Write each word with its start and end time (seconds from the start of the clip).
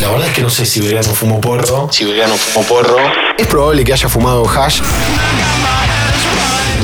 La 0.00 0.10
verdad 0.10 0.28
es 0.28 0.34
que 0.34 0.42
no 0.42 0.50
sé 0.50 0.64
si 0.64 0.80
Belgrano 0.80 1.12
fumó 1.12 1.40
porro. 1.40 1.88
Si 1.90 2.04
Belgrano 2.04 2.36
fumó 2.36 2.66
porro. 2.66 2.96
Es 3.36 3.46
probable 3.46 3.84
que 3.84 3.92
haya 3.92 4.08
fumado 4.08 4.48
hash. 4.48 4.80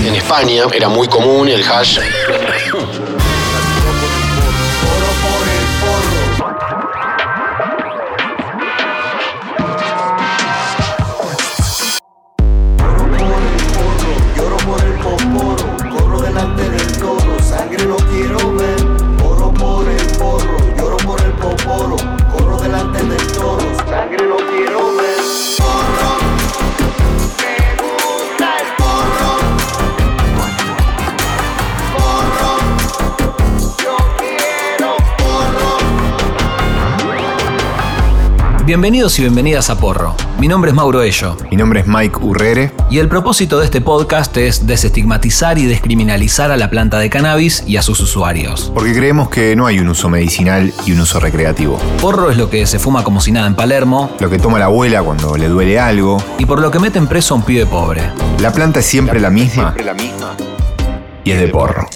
En 0.05 0.15
España 0.15 0.65
era 0.73 0.89
muy 0.89 1.09
común 1.09 1.49
el 1.49 1.63
hash. 1.65 1.99
Bienvenidos 38.75 39.17
y 39.21 39.23
bienvenidas 39.23 39.71
a 39.71 39.79
Porro. 39.79 40.17
Mi 40.41 40.49
nombre 40.49 40.73
es 40.73 40.75
Mauro 40.75 41.01
Ello 41.05 41.37
Mi 41.49 41.57
nombre 41.57 41.79
es 41.79 41.87
Mike 41.87 42.19
Urrere. 42.21 42.73
y 42.91 42.99
el 42.99 43.09
propósito 43.09 43.61
de 43.61 43.67
este 43.67 43.81
podcast 43.81 44.37
es 44.37 44.67
desestigmatizar 44.67 45.59
y 45.59 45.67
descriminalizar 45.67 46.51
a 46.51 46.57
la 46.57 46.71
planta 46.71 46.99
de 46.99 47.09
cannabis 47.09 47.63
y 47.69 47.77
a 47.77 47.83
sus 47.83 48.01
usuarios. 48.01 48.73
Porque 48.75 48.93
creemos 48.93 49.29
que 49.29 49.55
no 49.55 49.67
hay 49.67 49.79
un 49.79 49.87
uso 49.87 50.09
medicinal 50.09 50.75
y 50.87 50.91
un 50.91 50.99
uso 50.99 51.21
recreativo. 51.21 51.79
Porro 52.01 52.33
es 52.33 52.37
lo 52.37 52.51
que 52.51 52.67
se 52.67 52.81
fuma 52.81 53.05
como 53.05 53.21
si 53.21 53.31
nada 53.31 53.47
en 53.47 53.55
Palermo 53.55 54.11
Lo 54.19 54.29
que 54.29 54.41
toma 54.41 54.59
la 54.59 54.65
abuela 54.65 55.05
cuando 55.05 55.37
le 55.37 55.47
duele 55.47 55.79
algo. 55.79 56.21
y 56.39 56.45
por 56.45 56.61
lo 56.61 56.73
que 56.73 56.81
meten 56.81 57.07
preso 57.07 57.35
a 57.35 57.37
un 57.37 57.45
pibe 57.45 57.67
pobre. 57.67 58.03
La 58.41 58.51
planta 58.51 58.81
es 58.81 58.87
siempre 58.87 59.21
la 59.21 59.31
misma 59.31 59.73
y 61.23 61.31
es 61.31 61.39
de 61.39 61.47
porro. 61.47 61.89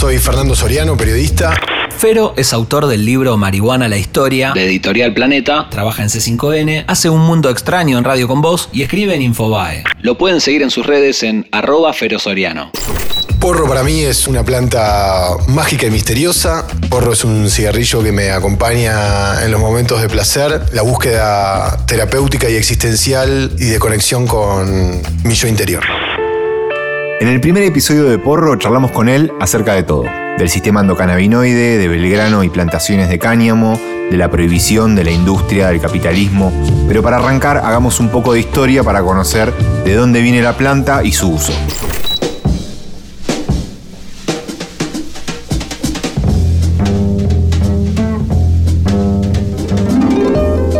Soy 0.00 0.18
Fernando 0.18 0.56
Soriano, 0.56 0.96
periodista. 0.96 1.54
Fero 1.98 2.34
es 2.36 2.52
autor 2.52 2.86
del 2.86 3.04
libro 3.04 3.36
Marihuana 3.36 3.88
la 3.88 3.96
Historia, 3.96 4.52
de 4.54 4.66
Editorial 4.66 5.14
Planeta, 5.14 5.68
trabaja 5.70 6.02
en 6.02 6.08
C5N, 6.08 6.84
hace 6.86 7.08
un 7.08 7.20
mundo 7.20 7.48
extraño 7.50 7.96
en 7.96 8.04
Radio 8.04 8.28
con 8.28 8.42
Voz 8.42 8.68
y 8.72 8.82
escribe 8.82 9.14
en 9.14 9.22
Infobae. 9.22 9.84
Lo 10.00 10.18
pueden 10.18 10.40
seguir 10.40 10.62
en 10.62 10.70
sus 10.70 10.86
redes 10.86 11.22
en 11.22 11.46
arroba 11.52 11.92
ferosoriano. 11.92 12.70
Porro 13.40 13.68
para 13.68 13.82
mí 13.82 14.00
es 14.00 14.26
una 14.26 14.42
planta 14.42 15.36
mágica 15.48 15.86
y 15.86 15.90
misteriosa. 15.90 16.66
Porro 16.88 17.12
es 17.12 17.24
un 17.24 17.50
cigarrillo 17.50 18.02
que 18.02 18.10
me 18.10 18.30
acompaña 18.30 19.44
en 19.44 19.50
los 19.50 19.60
momentos 19.60 20.00
de 20.00 20.08
placer, 20.08 20.62
la 20.72 20.82
búsqueda 20.82 21.84
terapéutica 21.86 22.48
y 22.48 22.56
existencial 22.56 23.52
y 23.58 23.66
de 23.66 23.78
conexión 23.78 24.26
con 24.26 25.00
mi 25.24 25.34
yo 25.34 25.48
interior. 25.48 25.84
En 27.20 27.28
el 27.28 27.40
primer 27.40 27.62
episodio 27.62 28.04
de 28.04 28.18
Porro 28.18 28.56
charlamos 28.56 28.90
con 28.90 29.08
él 29.08 29.32
acerca 29.40 29.74
de 29.74 29.84
todo. 29.84 30.02
Del 30.36 30.50
sistema 30.50 30.80
endocannabinoide, 30.80 31.78
de 31.78 31.88
Belgrano 31.88 32.42
y 32.42 32.50
plantaciones 32.50 33.08
de 33.08 33.20
cáñamo, 33.20 33.78
de 34.10 34.16
la 34.16 34.30
prohibición, 34.30 34.96
de 34.96 35.04
la 35.04 35.12
industria, 35.12 35.68
del 35.68 35.80
capitalismo. 35.80 36.52
Pero 36.88 37.02
para 37.02 37.18
arrancar, 37.18 37.58
hagamos 37.58 38.00
un 38.00 38.08
poco 38.08 38.32
de 38.32 38.40
historia 38.40 38.82
para 38.82 39.00
conocer 39.02 39.54
de 39.84 39.94
dónde 39.94 40.22
viene 40.22 40.42
la 40.42 40.56
planta 40.56 41.04
y 41.04 41.12
su 41.12 41.30
uso. 41.30 41.52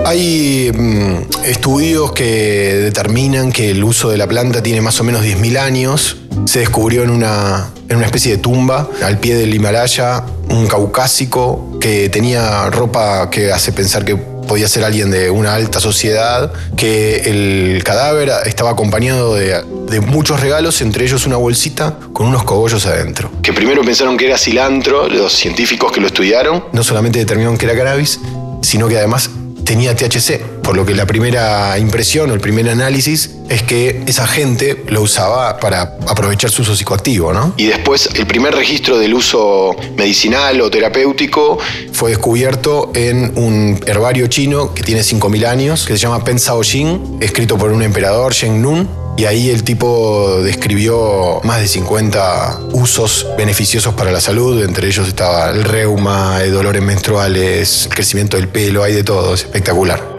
Hay 0.05 0.73
mm, 0.73 1.45
estudios 1.47 2.13
que 2.13 2.25
determinan 2.25 3.53
que 3.53 3.71
el 3.71 3.83
uso 3.85 4.11
de 4.11 4.19
la 4.19 4.27
planta 4.27 4.63
tiene 4.63 4.81
más 4.81 5.01
o 5.01 5.05
menos 5.05 5.23
10.000 5.25 5.59
años. 5.59 6.19
Se 6.47 6.61
descubrió 6.61 7.03
en 7.03 7.11
una, 7.11 7.71
en 7.89 7.97
una 7.97 8.07
especie 8.07 8.33
de 8.33 8.39
tumba 8.39 8.89
al 9.03 9.19
pie 9.19 9.35
del 9.35 9.55
Himalaya 9.55 10.25
un 10.51 10.67
caucásico 10.67 11.79
que 11.81 12.09
tenía 12.09 12.71
ropa 12.71 13.31
que 13.31 13.53
hace 13.53 13.73
pensar 13.73 14.05
que 14.05 14.17
podía 14.17 14.69
ser 14.69 14.85
alguien 14.85 15.11
de 15.11 15.31
una 15.31 15.55
alta 15.55 15.81
sociedad, 15.81 16.53
que 16.77 17.23
el 17.25 17.83
cadáver 17.83 18.31
estaba 18.45 18.71
acompañado 18.71 19.35
de, 19.35 19.63
de 19.89 20.01
muchos 20.01 20.41
regalos, 20.41 20.81
entre 20.81 21.05
ellos 21.05 21.27
una 21.27 21.37
bolsita 21.37 21.99
con 22.13 22.27
unos 22.27 22.45
cogollos 22.45 22.87
adentro. 22.87 23.31
Que 23.43 23.53
primero 23.53 23.83
pensaron 23.83 24.17
que 24.17 24.27
era 24.27 24.39
cilantro, 24.39 25.09
los 25.09 25.33
científicos 25.33 25.93
que 25.93 26.01
lo 26.01 26.07
estudiaron, 26.07 26.65
no 26.73 26.85
solamente 26.85 27.19
determinaron 27.19 27.57
que 27.57 27.67
era 27.67 27.77
cannabis, 27.77 28.21
sino 28.63 28.89
que 28.89 28.99
además 28.99 29.31
tenía 29.65 29.97
THC, 29.97 30.41
por 30.65 30.77
lo 30.77 30.85
que 30.85 30.95
la 30.95 31.07
primera 31.07 31.79
impresión 31.79 32.31
o 32.31 32.35
el 32.35 32.41
primer 32.41 32.69
análisis 32.69 33.31
es 33.49 33.63
que 33.63 34.03
esa 34.07 34.27
gente 34.27 34.83
lo 34.89 35.03
usaba 35.03 35.59
para 35.61 35.97
aprovechar 36.09 36.51
su 36.51 36.63
uso 36.63 36.75
psicoactivo, 36.75 37.33
¿no? 37.33 37.53
Y 37.57 37.67
después 37.67 38.09
el 38.15 38.27
primer 38.27 38.55
registro 38.55 38.99
del 38.99 39.15
uso 39.15 39.77
medicinal 39.97 40.61
o 40.63 40.71
terapéutico 40.71 41.59
fue 41.93 42.11
descubierto 42.11 42.91
en 42.95 43.33
un 43.37 43.79
herbario 43.87 44.27
chino 44.27 44.75
que 44.75 44.83
tiene 44.83 45.03
5.000 45.03 45.47
años, 45.47 45.85
que 45.87 45.93
se 45.93 45.99
llama 45.99 46.25
Pen 46.25 46.39
Sao 46.39 46.63
Jing, 46.63 47.19
escrito 47.21 47.59
por 47.59 47.71
un 47.71 47.83
emperador, 47.83 48.33
Shen 48.33 48.63
Nun, 48.63 48.89
y 49.17 49.27
ahí 49.27 49.51
el 49.51 49.63
tipo 49.63 50.41
describió 50.43 51.41
más 51.45 51.61
de 51.61 51.69
50 51.69 52.61
usos 52.73 53.27
beneficiosos 53.37 53.95
para 53.95 54.11
la 54.11 54.21
salud, 54.21 54.65
entre 54.65 54.89
ellos 54.89 55.07
estaba 55.07 55.51
el 55.51 55.63
reuma, 55.63 56.43
el 56.43 56.53
dolores 56.53 56.83
menstruales, 56.83 57.85
el 57.87 57.95
crecimiento 57.95 58.37
del 58.37 58.49
pelo, 58.49 58.83
hay 58.83 58.93
de 58.93 59.05
todo, 59.05 59.35
es 59.35 59.43
espectacular. 59.43 60.14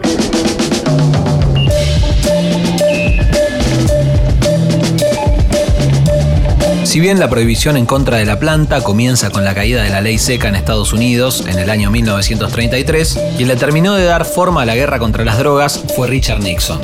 Si 6.96 7.00
bien 7.00 7.20
la 7.20 7.28
prohibición 7.28 7.76
en 7.76 7.84
contra 7.84 8.16
de 8.16 8.24
la 8.24 8.38
planta 8.38 8.82
comienza 8.82 9.28
con 9.28 9.44
la 9.44 9.54
caída 9.54 9.82
de 9.82 9.90
la 9.90 10.00
ley 10.00 10.16
seca 10.16 10.48
en 10.48 10.56
Estados 10.56 10.94
Unidos 10.94 11.44
en 11.46 11.58
el 11.58 11.68
año 11.68 11.90
1933, 11.90 13.20
quien 13.36 13.48
le 13.48 13.56
terminó 13.56 13.96
de 13.96 14.04
dar 14.06 14.24
forma 14.24 14.62
a 14.62 14.64
la 14.64 14.74
guerra 14.74 14.98
contra 14.98 15.22
las 15.22 15.36
drogas 15.36 15.84
fue 15.94 16.06
Richard 16.06 16.40
Nixon. 16.40 16.80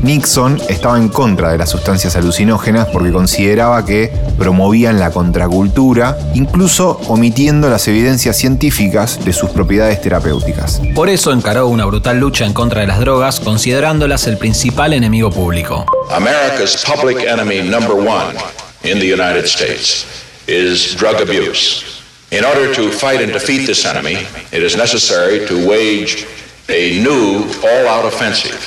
Nixon 0.00 0.58
estaba 0.70 0.96
en 0.96 1.10
contra 1.10 1.52
de 1.52 1.58
las 1.58 1.68
sustancias 1.68 2.16
alucinógenas 2.16 2.88
porque 2.90 3.12
consideraba 3.12 3.84
que 3.84 4.10
promovían 4.38 4.98
la 4.98 5.10
contracultura, 5.10 6.16
incluso 6.32 6.98
omitiendo 7.08 7.68
las 7.68 7.86
evidencias 7.88 8.38
científicas 8.38 9.22
de 9.22 9.34
sus 9.34 9.50
propiedades 9.50 10.00
terapéuticas. 10.00 10.80
Por 10.94 11.10
eso 11.10 11.30
encaró 11.30 11.68
una 11.68 11.84
brutal 11.84 12.18
lucha 12.18 12.46
en 12.46 12.54
contra 12.54 12.80
de 12.80 12.86
las 12.86 13.00
drogas, 13.00 13.38
considerándolas 13.38 14.26
el 14.28 14.38
principal 14.38 14.94
enemigo 14.94 15.30
público. 15.30 15.84
America's 16.10 16.82
public 16.86 17.18
enemy 17.28 17.60
number 17.68 17.92
one 17.92 18.61
in 18.84 18.98
the 18.98 19.06
United 19.06 19.46
States 19.46 20.06
is 20.46 20.96
drug 20.96 21.20
abuse. 21.20 21.84
In 22.30 22.44
order 22.44 22.72
to 22.74 22.90
fight 22.90 23.20
and 23.20 23.32
defeat 23.32 23.66
this 23.66 23.84
enemy, 23.84 24.16
it 24.52 24.62
is 24.62 24.76
necessary 24.76 25.46
to 25.46 25.68
wage 25.68 26.26
a 26.68 26.98
new 27.02 27.44
all 27.62 27.86
out 27.88 28.04
offensive. 28.04 28.58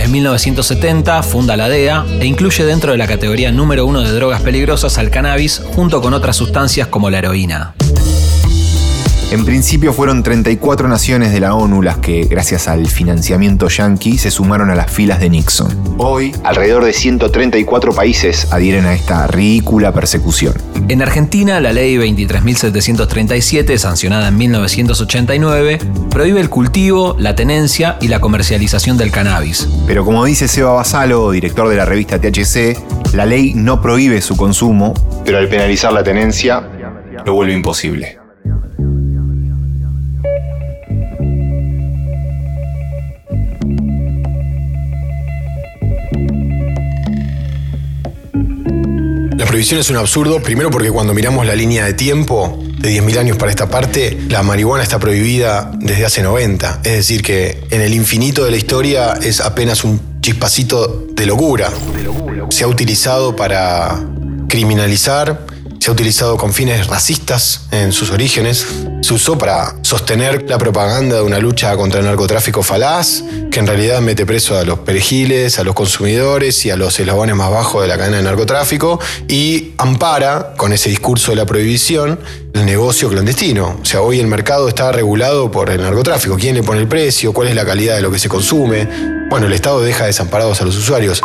En 0.00 0.12
1970 0.12 1.22
funda 1.22 1.56
la 1.56 1.68
DEA 1.68 2.04
e 2.20 2.26
incluye 2.26 2.64
dentro 2.64 2.92
de 2.92 2.98
la 2.98 3.06
categoría 3.06 3.52
número 3.52 3.86
uno 3.86 4.02
de 4.02 4.12
drogas 4.12 4.42
peligrosas 4.42 4.98
al 4.98 5.10
cannabis 5.10 5.62
junto 5.74 6.00
con 6.00 6.14
otras 6.14 6.36
sustancias 6.36 6.88
como 6.88 7.10
la 7.10 7.18
heroína. 7.18 7.74
En 9.30 9.44
principio 9.44 9.92
fueron 9.92 10.22
34 10.22 10.88
naciones 10.88 11.32
de 11.32 11.40
la 11.40 11.54
ONU 11.54 11.82
las 11.82 11.98
que, 11.98 12.24
gracias 12.24 12.66
al 12.66 12.86
financiamiento 12.86 13.68
yanqui, 13.68 14.16
se 14.16 14.30
sumaron 14.30 14.70
a 14.70 14.74
las 14.74 14.90
filas 14.90 15.20
de 15.20 15.28
Nixon. 15.28 15.68
Hoy, 15.98 16.34
alrededor 16.44 16.86
de 16.86 16.94
134 16.94 17.92
países 17.92 18.50
adhieren 18.50 18.86
a 18.86 18.94
esta 18.94 19.26
ridícula 19.26 19.92
persecución. 19.92 20.54
En 20.88 21.02
Argentina, 21.02 21.60
la 21.60 21.74
ley 21.74 21.98
23.737, 21.98 23.76
sancionada 23.76 24.28
en 24.28 24.38
1989, 24.38 25.78
prohíbe 26.08 26.40
el 26.40 26.48
cultivo, 26.48 27.14
la 27.18 27.34
tenencia 27.34 27.98
y 28.00 28.08
la 28.08 28.20
comercialización 28.20 28.96
del 28.96 29.10
cannabis. 29.10 29.68
Pero 29.86 30.06
como 30.06 30.24
dice 30.24 30.48
Seba 30.48 30.72
Basalo, 30.72 31.32
director 31.32 31.68
de 31.68 31.76
la 31.76 31.84
revista 31.84 32.18
THC, 32.18 33.12
la 33.12 33.26
ley 33.26 33.52
no 33.54 33.82
prohíbe 33.82 34.22
su 34.22 34.38
consumo, 34.38 34.94
pero 35.26 35.36
al 35.36 35.48
penalizar 35.48 35.92
la 35.92 36.02
tenencia, 36.02 36.66
lo 37.26 37.34
vuelve 37.34 37.52
imposible. 37.52 38.17
Prohibición 49.58 49.80
es 49.80 49.90
un 49.90 49.96
absurdo, 49.96 50.40
primero 50.40 50.70
porque 50.70 50.88
cuando 50.88 51.14
miramos 51.14 51.44
la 51.44 51.56
línea 51.56 51.84
de 51.84 51.92
tiempo 51.92 52.62
de 52.78 52.96
10.000 53.02 53.18
años 53.18 53.36
para 53.38 53.50
esta 53.50 53.68
parte, 53.68 54.16
la 54.28 54.44
marihuana 54.44 54.84
está 54.84 55.00
prohibida 55.00 55.72
desde 55.80 56.04
hace 56.04 56.22
90. 56.22 56.82
Es 56.84 56.92
decir, 56.92 57.22
que 57.22 57.66
en 57.70 57.80
el 57.80 57.92
infinito 57.92 58.44
de 58.44 58.52
la 58.52 58.56
historia 58.56 59.14
es 59.14 59.40
apenas 59.40 59.82
un 59.82 60.20
chispacito 60.20 61.06
de 61.10 61.26
locura. 61.26 61.72
Se 62.50 62.62
ha 62.62 62.68
utilizado 62.68 63.34
para 63.34 63.98
criminalizar, 64.48 65.44
se 65.80 65.90
ha 65.90 65.92
utilizado 65.92 66.36
con 66.36 66.52
fines 66.52 66.86
racistas 66.86 67.62
en 67.72 67.90
sus 67.90 68.12
orígenes, 68.12 68.64
se 69.00 69.14
usó 69.14 69.38
para 69.38 69.74
sostener 69.82 70.48
la 70.48 70.58
propaganda 70.58 71.16
de 71.16 71.22
una 71.22 71.38
lucha 71.38 71.76
contra 71.76 72.00
el 72.00 72.06
narcotráfico 72.06 72.62
falaz, 72.62 73.22
que 73.50 73.60
en 73.60 73.66
realidad 73.66 74.00
mete 74.00 74.26
preso 74.26 74.58
a 74.58 74.64
los 74.64 74.80
perejiles, 74.80 75.58
a 75.58 75.64
los 75.64 75.74
consumidores 75.74 76.64
y 76.66 76.70
a 76.70 76.76
los 76.76 76.98
eslabones 76.98 77.36
más 77.36 77.50
bajos 77.50 77.82
de 77.82 77.88
la 77.88 77.96
cadena 77.96 78.18
de 78.18 78.22
narcotráfico, 78.24 79.00
y 79.28 79.72
ampara, 79.78 80.54
con 80.56 80.72
ese 80.72 80.90
discurso 80.90 81.32
de 81.32 81.36
la 81.36 81.46
prohibición, 81.46 82.18
el 82.54 82.66
negocio 82.66 83.08
clandestino. 83.08 83.78
O 83.80 83.84
sea, 83.84 84.02
hoy 84.02 84.20
el 84.20 84.26
mercado 84.26 84.68
está 84.68 84.90
regulado 84.92 85.50
por 85.50 85.70
el 85.70 85.80
narcotráfico. 85.80 86.36
¿Quién 86.36 86.54
le 86.54 86.62
pone 86.62 86.80
el 86.80 86.88
precio? 86.88 87.32
¿Cuál 87.32 87.48
es 87.48 87.54
la 87.54 87.64
calidad 87.64 87.96
de 87.96 88.02
lo 88.02 88.10
que 88.10 88.18
se 88.18 88.28
consume? 88.28 88.88
Bueno, 89.30 89.46
el 89.46 89.52
Estado 89.52 89.80
deja 89.80 90.06
desamparados 90.06 90.60
a 90.60 90.64
los 90.64 90.76
usuarios. 90.76 91.22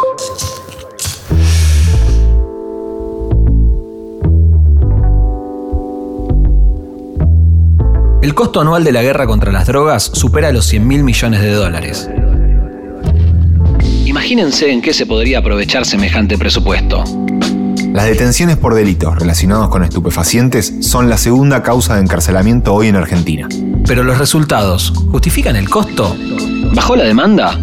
El 8.23 8.33
costo 8.33 8.61
anual 8.61 8.85
de 8.85 8.93
la 8.93 9.01
guerra 9.01 9.27
contra 9.27 9.51
las 9.51 9.67
drogas 9.67 10.03
supera 10.13 10.53
los 10.53 10.65
100 10.67 10.87
mil 10.87 11.03
millones 11.03 11.41
de 11.41 11.51
dólares. 11.51 12.09
Imagínense 14.05 14.71
en 14.71 14.81
qué 14.81 14.93
se 14.93 15.05
podría 15.05 15.39
aprovechar 15.39 15.85
semejante 15.85 16.37
presupuesto. 16.37 17.03
Las 17.91 18.05
detenciones 18.05 18.55
por 18.55 18.75
delitos 18.75 19.19
relacionados 19.19 19.67
con 19.67 19.83
estupefacientes 19.83 20.73
son 20.79 21.09
la 21.09 21.17
segunda 21.17 21.63
causa 21.63 21.95
de 21.95 22.01
encarcelamiento 22.01 22.73
hoy 22.73 22.87
en 22.87 22.95
Argentina. 22.95 23.49
Pero 23.85 24.05
los 24.05 24.17
resultados, 24.17 24.93
¿justifican 25.11 25.57
el 25.57 25.69
costo? 25.69 26.15
¿Bajó 26.73 26.95
la 26.95 27.03
demanda? 27.03 27.59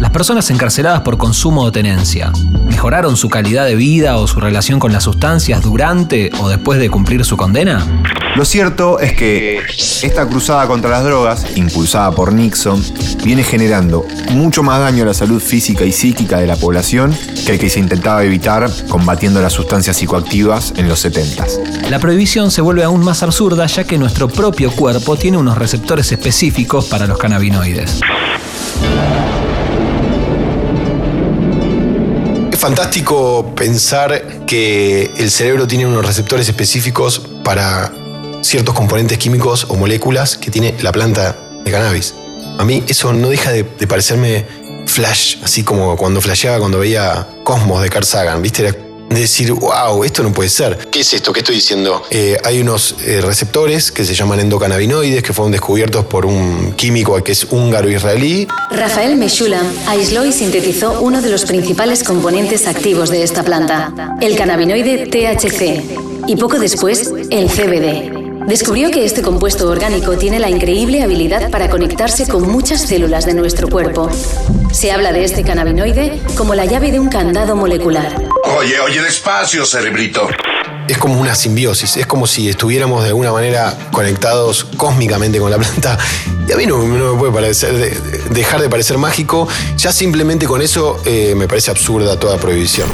¿Las 0.00 0.12
personas 0.12 0.48
encarceladas 0.52 1.00
por 1.00 1.18
consumo 1.18 1.62
o 1.62 1.72
tenencia 1.72 2.30
mejoraron 2.68 3.16
su 3.16 3.28
calidad 3.28 3.66
de 3.66 3.74
vida 3.74 4.16
o 4.18 4.28
su 4.28 4.38
relación 4.38 4.78
con 4.78 4.92
las 4.92 5.02
sustancias 5.02 5.60
durante 5.60 6.30
o 6.40 6.48
después 6.48 6.78
de 6.78 6.88
cumplir 6.88 7.24
su 7.24 7.36
condena? 7.36 7.84
Lo 8.34 8.46
cierto 8.46 8.98
es 8.98 9.12
que 9.12 9.60
esta 10.02 10.26
cruzada 10.26 10.66
contra 10.66 10.88
las 10.88 11.04
drogas, 11.04 11.44
impulsada 11.54 12.10
por 12.12 12.32
Nixon, 12.32 12.82
viene 13.22 13.44
generando 13.44 14.06
mucho 14.30 14.62
más 14.62 14.80
daño 14.80 15.02
a 15.02 15.06
la 15.06 15.14
salud 15.14 15.40
física 15.40 15.84
y 15.84 15.92
psíquica 15.92 16.38
de 16.38 16.46
la 16.46 16.56
población 16.56 17.14
que 17.44 17.52
el 17.52 17.58
que 17.58 17.68
se 17.68 17.78
intentaba 17.78 18.24
evitar 18.24 18.70
combatiendo 18.88 19.42
las 19.42 19.52
sustancias 19.52 19.98
psicoactivas 19.98 20.72
en 20.76 20.88
los 20.88 21.00
70. 21.00 21.46
La 21.90 21.98
prohibición 21.98 22.50
se 22.50 22.62
vuelve 22.62 22.84
aún 22.84 23.04
más 23.04 23.22
absurda 23.22 23.66
ya 23.66 23.84
que 23.84 23.98
nuestro 23.98 24.28
propio 24.28 24.70
cuerpo 24.70 25.16
tiene 25.16 25.36
unos 25.36 25.58
receptores 25.58 26.10
específicos 26.10 26.86
para 26.86 27.06
los 27.06 27.18
cannabinoides. 27.18 28.00
Es 32.50 32.58
fantástico 32.58 33.52
pensar 33.54 34.46
que 34.46 35.10
el 35.18 35.30
cerebro 35.30 35.66
tiene 35.66 35.84
unos 35.86 36.06
receptores 36.06 36.48
específicos 36.48 37.20
para 37.44 37.92
ciertos 38.42 38.74
componentes 38.74 39.18
químicos 39.18 39.66
o 39.68 39.76
moléculas 39.76 40.36
que 40.36 40.50
tiene 40.50 40.74
la 40.82 40.92
planta 40.92 41.36
de 41.64 41.70
cannabis. 41.70 42.14
A 42.58 42.64
mí 42.64 42.84
eso 42.86 43.12
no 43.12 43.28
deja 43.30 43.50
de, 43.50 43.62
de 43.62 43.86
parecerme 43.86 44.44
flash, 44.86 45.38
así 45.42 45.62
como 45.62 45.96
cuando 45.96 46.20
flasheaba 46.20 46.58
cuando 46.58 46.78
veía 46.78 47.26
Cosmos 47.44 47.82
de 47.82 47.88
Carl 47.88 48.04
Sagan, 48.04 48.42
¿viste? 48.42 48.62
Era 48.62 48.76
de 49.14 49.20
decir, 49.20 49.52
wow, 49.52 50.04
esto 50.04 50.22
no 50.22 50.32
puede 50.32 50.48
ser. 50.48 50.88
¿Qué 50.90 51.00
es 51.00 51.12
esto? 51.12 51.32
¿Qué 51.32 51.40
estoy 51.40 51.56
diciendo? 51.56 52.02
Eh, 52.10 52.38
hay 52.44 52.60
unos 52.60 52.96
eh, 53.04 53.20
receptores 53.20 53.92
que 53.92 54.04
se 54.04 54.14
llaman 54.14 54.40
endocannabinoides 54.40 55.22
que 55.22 55.32
fueron 55.32 55.52
descubiertos 55.52 56.06
por 56.06 56.26
un 56.26 56.72
químico 56.76 57.22
que 57.22 57.32
es 57.32 57.46
húngaro-israelí. 57.50 58.48
Rafael 58.70 59.16
Meshulam 59.16 59.66
aisló 59.86 60.24
y 60.24 60.32
sintetizó 60.32 61.00
uno 61.00 61.20
de 61.20 61.30
los 61.30 61.44
principales 61.44 62.04
componentes 62.04 62.66
activos 62.66 63.10
de 63.10 63.22
esta 63.22 63.42
planta, 63.42 64.16
el 64.20 64.36
cannabinoide 64.36 65.06
THC, 65.06 66.28
y 66.28 66.36
poco 66.36 66.58
después 66.58 67.10
el 67.30 67.48
CBD. 67.48 68.21
Descubrió 68.46 68.90
que 68.90 69.04
este 69.04 69.22
compuesto 69.22 69.68
orgánico 69.68 70.16
tiene 70.18 70.38
la 70.38 70.50
increíble 70.50 71.02
habilidad 71.02 71.50
para 71.50 71.70
conectarse 71.70 72.26
con 72.26 72.48
muchas 72.50 72.82
células 72.82 73.24
de 73.24 73.34
nuestro 73.34 73.68
cuerpo. 73.68 74.10
Se 74.72 74.90
habla 74.92 75.12
de 75.12 75.24
este 75.24 75.42
cannabinoide 75.42 76.20
como 76.36 76.54
la 76.54 76.64
llave 76.64 76.90
de 76.92 76.98
un 77.00 77.08
candado 77.08 77.56
molecular. 77.56 78.20
Oye, 78.58 78.78
oye, 78.80 79.00
despacio, 79.02 79.64
cerebrito. 79.64 80.28
Es 80.88 80.98
como 80.98 81.20
una 81.20 81.34
simbiosis, 81.34 81.96
es 81.96 82.06
como 82.06 82.26
si 82.26 82.48
estuviéramos 82.48 83.02
de 83.04 83.10
alguna 83.10 83.32
manera 83.32 83.76
conectados 83.92 84.64
cósmicamente 84.76 85.38
con 85.38 85.50
la 85.50 85.56
planta. 85.58 85.96
Y 86.46 86.52
a 86.52 86.56
mí 86.56 86.66
no, 86.66 86.78
no 86.78 87.12
me 87.14 87.18
puede 87.18 87.32
parecer, 87.32 87.72
de- 87.72 87.90
de- 87.90 88.18
dejar 88.30 88.60
de 88.60 88.68
parecer 88.68 88.98
mágico. 88.98 89.46
Ya 89.76 89.92
simplemente 89.92 90.46
con 90.46 90.60
eso 90.60 91.00
eh, 91.04 91.34
me 91.36 91.46
parece 91.46 91.70
absurda 91.70 92.18
toda 92.18 92.36
prohibición. 92.38 92.88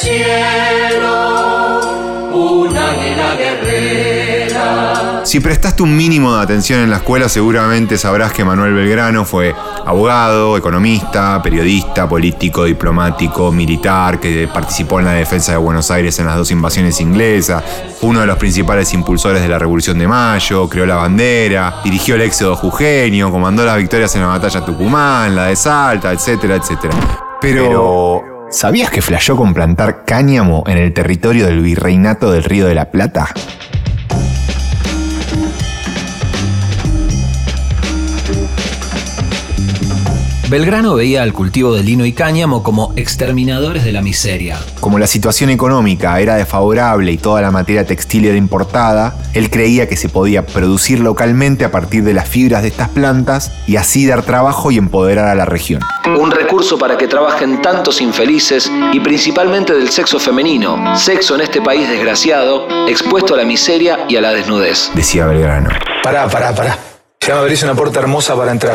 Cielo, 0.00 1.80
un 2.32 2.76
águila 2.76 3.34
guerrera. 3.36 5.20
Si 5.24 5.40
prestaste 5.40 5.82
un 5.82 5.94
mínimo 5.94 6.34
de 6.34 6.42
atención 6.42 6.80
en 6.80 6.90
la 6.90 6.96
escuela, 6.96 7.28
seguramente 7.28 7.98
sabrás 7.98 8.32
que 8.32 8.42
Manuel 8.42 8.72
Belgrano 8.72 9.26
fue 9.26 9.54
abogado, 9.84 10.56
economista, 10.56 11.42
periodista, 11.42 12.08
político, 12.08 12.64
diplomático, 12.64 13.52
militar, 13.52 14.18
que 14.18 14.48
participó 14.52 14.98
en 15.00 15.04
la 15.04 15.12
defensa 15.12 15.52
de 15.52 15.58
Buenos 15.58 15.90
Aires 15.90 16.18
en 16.18 16.26
las 16.26 16.36
dos 16.36 16.50
invasiones 16.50 16.98
inglesas, 17.00 17.62
fue 18.00 18.08
uno 18.08 18.20
de 18.20 18.26
los 18.26 18.38
principales 18.38 18.92
impulsores 18.94 19.42
de 19.42 19.48
la 19.48 19.58
Revolución 19.58 19.98
de 19.98 20.08
Mayo, 20.08 20.66
creó 20.68 20.86
la 20.86 20.96
bandera, 20.96 21.80
dirigió 21.84 22.14
el 22.14 22.22
éxodo 22.22 22.56
jujeño, 22.56 23.30
comandó 23.30 23.64
las 23.66 23.76
victorias 23.76 24.14
en 24.16 24.22
la 24.22 24.28
batalla 24.28 24.60
de 24.60 24.66
Tucumán, 24.66 25.36
la 25.36 25.46
de 25.46 25.56
Salta, 25.56 26.10
etcétera, 26.10 26.56
etcétera. 26.56 26.94
Pero, 27.40 28.29
¿sabías 28.50 28.90
que 28.90 29.02
flasheó 29.02 29.36
con 29.36 29.54
plantar 29.54 30.04
cáñamo 30.04 30.64
en 30.66 30.78
el 30.78 30.92
territorio 30.92 31.46
del 31.46 31.62
virreinato 31.62 32.30
del 32.30 32.44
Río 32.44 32.66
de 32.66 32.74
la 32.74 32.90
Plata? 32.90 33.28
Belgrano 40.50 40.96
veía 40.96 41.22
al 41.22 41.32
cultivo 41.32 41.76
de 41.76 41.84
lino 41.84 42.04
y 42.04 42.12
cáñamo 42.12 42.64
como 42.64 42.92
exterminadores 42.96 43.84
de 43.84 43.92
la 43.92 44.02
miseria. 44.02 44.58
Como 44.80 44.98
la 44.98 45.06
situación 45.06 45.48
económica 45.48 46.18
era 46.18 46.34
desfavorable 46.34 47.12
y 47.12 47.18
toda 47.18 47.40
la 47.40 47.52
materia 47.52 47.86
textil 47.86 48.24
era 48.24 48.36
importada, 48.36 49.16
él 49.32 49.48
creía 49.48 49.88
que 49.88 49.96
se 49.96 50.08
podía 50.08 50.44
producir 50.46 50.98
localmente 50.98 51.64
a 51.64 51.70
partir 51.70 52.02
de 52.02 52.14
las 52.14 52.28
fibras 52.28 52.62
de 52.62 52.68
estas 52.68 52.88
plantas 52.88 53.52
y 53.68 53.76
así 53.76 54.08
dar 54.08 54.24
trabajo 54.24 54.72
y 54.72 54.78
empoderar 54.78 55.28
a 55.28 55.36
la 55.36 55.44
región. 55.44 55.82
Un 56.18 56.32
recurso 56.32 56.76
para 56.78 56.98
que 56.98 57.06
trabajen 57.06 57.62
tantos 57.62 58.00
infelices 58.00 58.72
y 58.92 58.98
principalmente 58.98 59.72
del 59.72 59.90
sexo 59.90 60.18
femenino, 60.18 60.96
sexo 60.96 61.36
en 61.36 61.42
este 61.42 61.62
país 61.62 61.88
desgraciado, 61.88 62.66
expuesto 62.88 63.34
a 63.34 63.36
la 63.36 63.44
miseria 63.44 64.00
y 64.08 64.16
a 64.16 64.20
la 64.20 64.32
desnudez. 64.32 64.90
Decía 64.96 65.26
Belgrano. 65.26 65.70
Pará, 66.02 66.26
pará, 66.26 66.52
pará. 66.52 66.76
Ya 67.24 67.34
me 67.34 67.40
abrís 67.42 67.62
una 67.62 67.76
puerta 67.76 68.00
hermosa 68.00 68.34
para 68.34 68.50
entrar. 68.50 68.74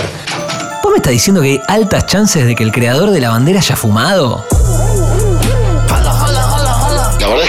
¿Vos 0.96 1.00
me 1.00 1.12
estás 1.12 1.12
diciendo 1.12 1.42
que 1.42 1.50
hay 1.50 1.62
altas 1.68 2.06
chances 2.06 2.46
de 2.46 2.56
que 2.56 2.64
el 2.64 2.72
creador 2.72 3.12
de 3.12 3.20
la 3.20 3.30
bandera 3.30 3.60
haya 3.60 3.76
fumado? 3.76 4.46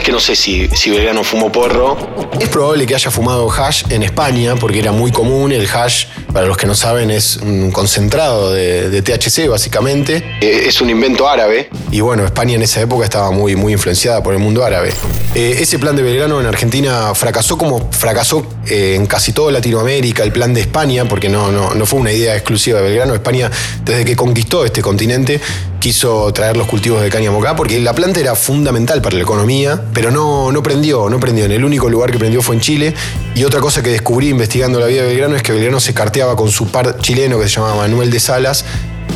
Que 0.07 0.13
no 0.13 0.21
sé 0.21 0.37
si, 0.37 0.69
si 0.69 0.91
Belgrano 0.91 1.25
fumó 1.25 1.51
porro. 1.51 1.97
Es 2.39 2.49
probable 2.49 2.87
que 2.87 2.95
haya 2.95 3.11
fumado 3.11 3.51
hash 3.51 3.83
en 3.91 4.05
España 4.05 4.55
porque 4.55 4.79
era 4.79 4.93
muy 4.93 5.11
común. 5.11 5.51
El 5.51 5.67
hash, 5.69 6.05
para 6.33 6.47
los 6.47 6.57
que 6.57 6.69
no 6.69 6.77
saben, 6.77 7.11
es 7.11 7.39
un 7.39 7.73
concentrado 7.73 8.53
de, 8.53 8.89
de 8.89 9.03
THC 9.03 9.49
básicamente. 9.49 10.19
Eh, 10.41 10.63
es 10.67 10.81
un 10.81 10.91
invento 10.91 11.29
árabe. 11.29 11.71
Y 11.91 12.03
bueno, 12.03 12.25
España 12.25 12.55
en 12.55 12.63
esa 12.63 12.81
época 12.81 13.05
estaba 13.05 13.33
muy, 13.33 13.57
muy 13.57 13.73
influenciada 13.73 14.23
por 14.23 14.33
el 14.33 14.39
mundo 14.39 14.65
árabe. 14.65 14.95
Eh, 15.35 15.57
ese 15.59 15.77
plan 15.81 15.97
de 15.97 16.05
Belgrano 16.05 16.41
en 16.41 16.47
Argentina 16.47 17.13
fracasó 17.17 17.59
como 17.59 17.91
fracasó 17.91 18.47
eh, 18.69 18.95
en 18.95 19.07
casi 19.07 19.33
toda 19.33 19.51
Latinoamérica, 19.51 20.23
el 20.23 20.31
plan 20.31 20.55
de 20.55 20.61
España, 20.61 21.09
porque 21.09 21.29
no, 21.29 21.51
no, 21.51 21.75
no 21.75 21.85
fue 21.85 21.99
una 21.99 22.13
idea 22.13 22.37
exclusiva 22.37 22.79
de 22.79 22.85
Belgrano. 22.91 23.13
España, 23.13 23.51
desde 23.85 24.05
que 24.05 24.15
conquistó 24.15 24.65
este 24.65 24.83
continente, 24.83 25.41
quiso 25.87 26.33
traer 26.33 26.57
los 26.57 26.67
cultivos 26.67 27.01
de 27.01 27.09
cáñamo 27.09 27.39
acá, 27.39 27.55
porque 27.55 27.79
la 27.79 27.95
planta 27.95 28.19
era 28.19 28.35
fundamental 28.35 29.01
para 29.01 29.15
la 29.15 29.23
economía, 29.23 29.81
pero 29.95 30.11
no, 30.11 30.51
no 30.51 30.61
prendió, 30.61 31.09
no 31.09 31.21
prendió. 31.21 31.45
En 31.45 31.53
el 31.53 31.65
único 31.65 31.89
lugar 31.89 32.11
que 32.11 32.19
prendió 32.19 32.43
fue 32.43 32.57
en 32.57 32.61
Chile. 32.61 32.93
Y 33.37 33.45
otra 33.45 33.61
cosa 33.61 33.85
que 33.85 33.91
descubrí 33.91 34.31
investigando 34.31 34.81
la 34.81 34.87
vida 34.87 35.03
de 35.03 35.11
Belgrano 35.11 35.37
es 35.37 35.45
que 35.45 35.53
Belgrano 35.53 35.79
se 35.79 35.95
carteaba 35.95 36.35
con 36.35 36.51
su 36.51 36.73
par 36.73 36.99
chileno 36.99 37.39
que 37.39 37.45
se 37.45 37.55
llamaba 37.55 37.77
Manuel 37.77 38.11
de 38.11 38.19
Salas, 38.19 38.65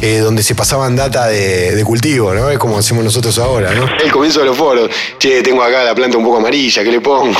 eh, 0.00 0.18
donde 0.18 0.44
se 0.44 0.54
pasaban 0.54 0.94
data 0.94 1.26
de, 1.26 1.74
de 1.74 1.84
cultivo, 1.84 2.32
¿no? 2.34 2.48
Es 2.50 2.58
como 2.58 2.78
hacemos 2.78 3.02
nosotros 3.02 3.36
ahora, 3.40 3.74
¿no? 3.74 3.88
El 4.04 4.12
comienzo 4.12 4.38
de 4.38 4.46
los 4.46 4.56
foros. 4.56 4.90
Che, 5.18 5.42
tengo 5.42 5.64
acá 5.64 5.82
la 5.82 5.96
planta 5.96 6.18
un 6.18 6.24
poco 6.24 6.36
amarilla, 6.36 6.84
¿qué 6.84 6.92
le 6.92 7.00
pongo? 7.00 7.36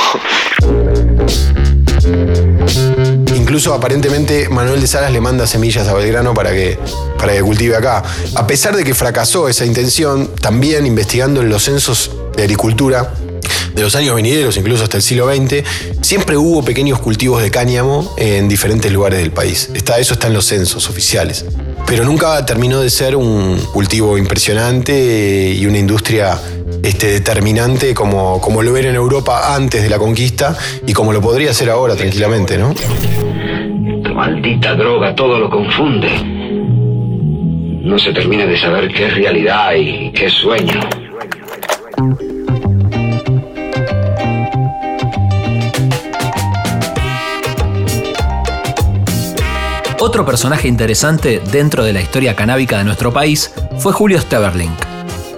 Incluso 3.51 3.73
aparentemente 3.73 4.47
Manuel 4.47 4.79
de 4.79 4.87
Salas 4.87 5.11
le 5.11 5.19
manda 5.19 5.45
semillas 5.45 5.85
a 5.89 5.93
Belgrano 5.93 6.33
para 6.33 6.53
que, 6.53 6.79
para 7.19 7.33
que 7.33 7.41
cultive 7.41 7.75
acá. 7.75 8.01
A 8.35 8.47
pesar 8.47 8.73
de 8.77 8.85
que 8.85 8.93
fracasó 8.93 9.49
esa 9.49 9.65
intención, 9.65 10.29
también 10.39 10.85
investigando 10.85 11.41
en 11.41 11.49
los 11.49 11.63
censos 11.63 12.11
de 12.33 12.43
agricultura 12.43 13.13
de 13.75 13.81
los 13.81 13.93
años 13.95 14.15
venideros, 14.15 14.55
incluso 14.55 14.85
hasta 14.85 14.95
el 14.95 15.03
siglo 15.03 15.29
XX, 15.29 15.65
siempre 15.99 16.37
hubo 16.37 16.63
pequeños 16.63 16.99
cultivos 16.99 17.41
de 17.41 17.51
cáñamo 17.51 18.15
en 18.15 18.47
diferentes 18.47 18.89
lugares 18.89 19.19
del 19.19 19.31
país. 19.31 19.69
Está, 19.73 19.99
eso 19.99 20.13
está 20.13 20.27
en 20.27 20.33
los 20.33 20.45
censos 20.45 20.89
oficiales. 20.89 21.43
Pero 21.85 22.05
nunca 22.05 22.45
terminó 22.45 22.79
de 22.79 22.89
ser 22.89 23.17
un 23.17 23.59
cultivo 23.73 24.17
impresionante 24.17 25.51
y 25.57 25.65
una 25.65 25.77
industria 25.77 26.39
este, 26.83 27.07
determinante 27.07 27.93
como, 27.93 28.39
como 28.39 28.63
lo 28.63 28.77
era 28.77 28.87
en 28.87 28.95
Europa 28.95 29.53
antes 29.53 29.83
de 29.83 29.89
la 29.89 29.99
conquista 29.99 30.57
y 30.87 30.93
como 30.93 31.11
lo 31.11 31.19
podría 31.19 31.53
ser 31.53 31.69
ahora 31.69 31.97
tranquilamente, 31.97 32.57
¿no? 32.57 32.73
Maldita 34.21 34.75
droga 34.75 35.15
todo 35.15 35.39
lo 35.39 35.49
confunde. 35.49 36.07
No 37.81 37.97
se 37.97 38.13
termina 38.13 38.45
de 38.45 38.55
saber 38.55 38.87
qué 38.93 39.07
es 39.07 39.15
realidad 39.15 39.73
y 39.73 40.11
qué 40.11 40.27
es 40.27 40.33
sueño. 40.33 40.79
Otro 49.99 50.23
personaje 50.23 50.67
interesante 50.67 51.41
dentro 51.51 51.83
de 51.83 51.93
la 51.93 52.01
historia 52.01 52.35
canábica 52.35 52.77
de 52.77 52.83
nuestro 52.83 53.11
país 53.11 53.51
fue 53.79 53.91
Julio 53.91 54.21
Steverling, 54.21 54.75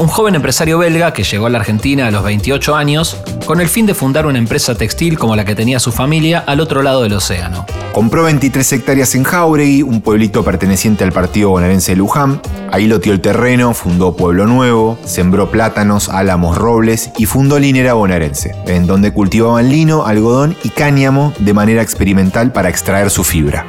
un 0.03 0.09
joven 0.09 0.35
empresario 0.35 0.77
belga 0.77 1.13
que 1.13 1.23
llegó 1.23 1.45
a 1.45 1.49
la 1.49 1.59
Argentina 1.59 2.07
a 2.07 2.11
los 2.11 2.23
28 2.23 2.75
años 2.75 3.17
con 3.45 3.61
el 3.61 3.69
fin 3.69 3.85
de 3.85 3.93
fundar 3.93 4.25
una 4.25 4.37
empresa 4.37 4.75
textil 4.75 5.17
como 5.17 5.37
la 5.37 5.45
que 5.45 5.55
tenía 5.55 5.79
su 5.79 5.93
familia 5.93 6.43
al 6.45 6.59
otro 6.59 6.83
lado 6.83 7.03
del 7.03 7.13
océano. 7.13 7.65
Compró 7.93 8.23
23 8.23 8.73
hectáreas 8.73 9.15
en 9.15 9.23
Jauregui, 9.23 9.81
un 9.81 10.01
pueblito 10.01 10.43
perteneciente 10.43 11.05
al 11.05 11.13
partido 11.13 11.51
bonaerense 11.51 11.93
de 11.93 11.95
Luján. 11.95 12.41
Ahí 12.69 12.87
loteó 12.87 13.13
el 13.13 13.21
terreno, 13.21 13.73
fundó 13.73 14.17
Pueblo 14.17 14.45
Nuevo, 14.45 14.97
sembró 15.05 15.49
plátanos, 15.49 16.09
álamos, 16.09 16.57
robles 16.57 17.11
y 17.17 17.25
fundó 17.25 17.57
Linera 17.57 17.93
Bonaerense, 17.93 18.55
en 18.65 18.87
donde 18.87 19.13
cultivaban 19.13 19.69
lino, 19.69 20.05
algodón 20.05 20.57
y 20.63 20.69
cáñamo 20.69 21.33
de 21.39 21.53
manera 21.53 21.81
experimental 21.81 22.51
para 22.51 22.67
extraer 22.67 23.09
su 23.09 23.23
fibra. 23.23 23.65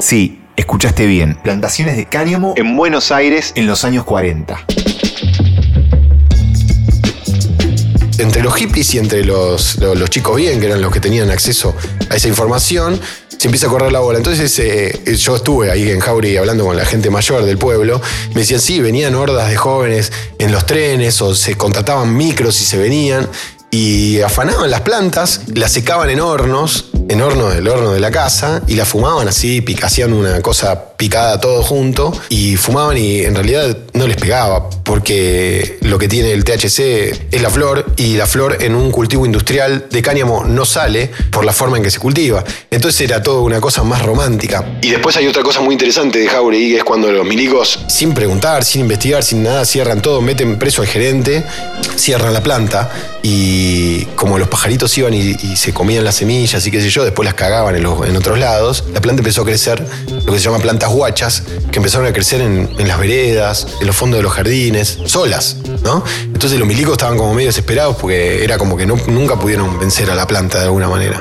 Sí, 0.00 0.40
escuchaste 0.56 1.04
bien, 1.04 1.36
plantaciones 1.42 1.98
de 1.98 2.06
cáñamo 2.06 2.54
en 2.56 2.74
Buenos 2.74 3.12
Aires 3.12 3.52
en 3.54 3.66
los 3.66 3.84
años 3.84 4.04
40. 4.04 4.64
Entre 8.22 8.42
los 8.42 8.54
hippies 8.54 8.94
y 8.94 8.98
entre 8.98 9.24
los, 9.24 9.76
los, 9.78 10.10
chicos 10.10 10.36
bien, 10.36 10.60
que 10.60 10.66
eran 10.66 10.80
los 10.80 10.92
que 10.92 11.00
tenían 11.00 11.30
acceso 11.30 11.74
a 12.08 12.16
esa 12.16 12.28
información, 12.28 13.00
se 13.36 13.48
empieza 13.48 13.66
a 13.66 13.70
correr 13.70 13.92
la 13.92 14.00
bola. 14.00 14.18
Entonces 14.18 14.56
eh, 14.58 15.16
yo 15.16 15.36
estuve 15.36 15.70
ahí 15.70 15.90
en 15.90 16.00
Jauri 16.00 16.36
hablando 16.36 16.64
con 16.64 16.76
la 16.76 16.84
gente 16.84 17.10
mayor 17.10 17.44
del 17.44 17.58
pueblo. 17.58 18.00
Me 18.34 18.42
decían, 18.42 18.60
sí, 18.60 18.80
venían 18.80 19.14
hordas 19.14 19.48
de 19.48 19.56
jóvenes 19.56 20.12
en 20.38 20.52
los 20.52 20.66
trenes 20.66 21.20
o 21.20 21.34
se 21.34 21.56
contrataban 21.56 22.16
micros 22.16 22.60
y 22.60 22.64
se 22.64 22.78
venían 22.78 23.28
y 23.74 24.20
afanaban 24.20 24.70
las 24.70 24.82
plantas, 24.82 25.40
las 25.54 25.72
secaban 25.72 26.10
en 26.10 26.20
hornos, 26.20 26.90
en 27.08 27.22
hornos 27.22 27.54
del 27.54 27.66
horno 27.68 27.92
de 27.92 28.00
la 28.00 28.10
casa, 28.10 28.60
y 28.66 28.74
las 28.74 28.86
fumaban 28.86 29.28
así, 29.28 29.64
hacían 29.82 30.12
una 30.12 30.42
cosa 30.42 30.91
picada 31.02 31.40
todo 31.40 31.64
junto, 31.64 32.12
y 32.28 32.54
fumaban 32.54 32.96
y 32.96 33.22
en 33.22 33.34
realidad 33.34 33.76
no 33.94 34.06
les 34.06 34.16
pegaba, 34.16 34.70
porque 34.84 35.78
lo 35.80 35.98
que 35.98 36.06
tiene 36.06 36.30
el 36.30 36.44
THC 36.44 36.78
es 37.32 37.42
la 37.42 37.50
flor, 37.50 37.84
y 37.96 38.14
la 38.14 38.26
flor 38.28 38.58
en 38.60 38.76
un 38.76 38.92
cultivo 38.92 39.26
industrial 39.26 39.86
de 39.90 40.00
cáñamo 40.00 40.44
no 40.44 40.64
sale 40.64 41.10
por 41.32 41.44
la 41.44 41.52
forma 41.52 41.76
en 41.76 41.82
que 41.82 41.90
se 41.90 41.98
cultiva. 41.98 42.44
Entonces 42.70 43.00
era 43.00 43.20
todo 43.20 43.42
una 43.42 43.60
cosa 43.60 43.82
más 43.82 44.00
romántica. 44.02 44.78
Y 44.80 44.90
después 44.90 45.16
hay 45.16 45.26
otra 45.26 45.42
cosa 45.42 45.60
muy 45.60 45.72
interesante 45.74 46.20
de 46.20 46.28
Jauregui, 46.28 46.70
que 46.70 46.76
es 46.78 46.84
cuando 46.84 47.10
los 47.10 47.26
milicos 47.26 47.80
sin 47.88 48.14
preguntar, 48.14 48.64
sin 48.64 48.82
investigar, 48.82 49.24
sin 49.24 49.42
nada, 49.42 49.64
cierran 49.64 50.00
todo, 50.02 50.20
meten 50.20 50.56
preso 50.60 50.82
al 50.82 50.88
gerente, 50.88 51.42
cierran 51.96 52.32
la 52.32 52.44
planta 52.44 52.92
y 53.24 54.04
como 54.16 54.38
los 54.38 54.48
pajaritos 54.48 54.96
iban 54.98 55.14
y, 55.14 55.20
y 55.42 55.56
se 55.56 55.72
comían 55.72 56.04
las 56.04 56.16
semillas 56.16 56.64
y 56.66 56.70
qué 56.70 56.80
sé 56.80 56.90
yo, 56.90 57.02
después 57.04 57.24
las 57.24 57.34
cagaban 57.34 57.74
en, 57.76 57.82
los- 57.82 58.06
en 58.06 58.16
otros 58.16 58.38
lados, 58.38 58.84
la 58.92 59.00
planta 59.00 59.20
empezó 59.20 59.42
a 59.42 59.44
crecer, 59.44 59.84
lo 60.26 60.32
que 60.32 60.38
se 60.38 60.44
llama 60.44 60.58
plantas 60.58 60.90
guachas, 60.92 61.42
que 61.70 61.78
empezaron 61.78 62.06
a 62.06 62.12
crecer 62.12 62.40
en, 62.40 62.68
en 62.78 62.88
las 62.88 62.98
veredas, 62.98 63.66
en 63.80 63.86
los 63.86 63.96
fondos 63.96 64.18
de 64.18 64.22
los 64.22 64.32
jardines, 64.32 64.98
solas, 65.06 65.56
¿no? 65.84 66.04
Entonces 66.24 66.58
los 66.58 66.68
milicos 66.68 66.92
estaban 66.92 67.16
como 67.16 67.34
medio 67.34 67.48
desesperados 67.48 67.96
porque 67.96 68.44
era 68.44 68.58
como 68.58 68.76
que 68.76 68.86
no- 68.86 68.96
nunca 69.08 69.36
pudieron 69.38 69.78
vencer 69.78 70.10
a 70.10 70.14
la 70.14 70.26
planta 70.26 70.58
de 70.58 70.64
alguna 70.64 70.88
manera. 70.88 71.20